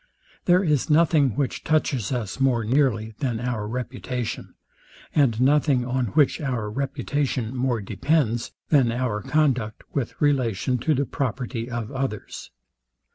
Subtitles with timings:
[0.45, 4.55] There is nothing, which touches us more nearly than our reputation,
[5.13, 11.05] and nothing on which our reputation more depends than our conduct, with relation to the
[11.05, 12.49] property of others.